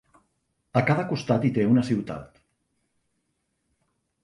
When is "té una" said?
1.59-1.85